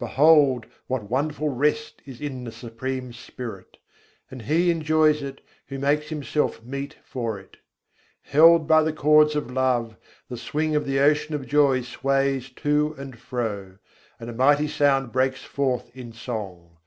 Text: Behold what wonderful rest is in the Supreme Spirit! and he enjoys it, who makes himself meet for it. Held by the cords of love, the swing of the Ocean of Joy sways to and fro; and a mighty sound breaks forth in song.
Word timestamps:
Behold 0.00 0.66
what 0.88 1.08
wonderful 1.08 1.50
rest 1.50 2.02
is 2.04 2.20
in 2.20 2.42
the 2.42 2.50
Supreme 2.50 3.12
Spirit! 3.12 3.76
and 4.28 4.42
he 4.42 4.72
enjoys 4.72 5.22
it, 5.22 5.40
who 5.68 5.78
makes 5.78 6.08
himself 6.08 6.64
meet 6.64 6.96
for 7.04 7.38
it. 7.38 7.58
Held 8.22 8.66
by 8.66 8.82
the 8.82 8.92
cords 8.92 9.36
of 9.36 9.52
love, 9.52 9.96
the 10.28 10.36
swing 10.36 10.74
of 10.74 10.84
the 10.84 10.98
Ocean 10.98 11.32
of 11.32 11.46
Joy 11.46 11.82
sways 11.82 12.50
to 12.56 12.96
and 12.98 13.16
fro; 13.20 13.78
and 14.18 14.28
a 14.28 14.32
mighty 14.32 14.66
sound 14.66 15.12
breaks 15.12 15.44
forth 15.44 15.92
in 15.96 16.12
song. 16.12 16.78